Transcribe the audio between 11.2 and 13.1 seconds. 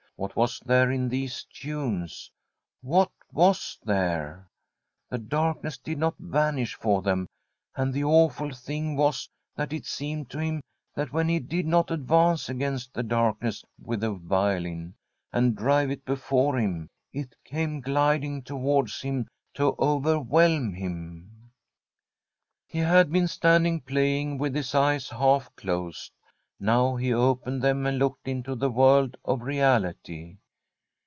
he did not advance against the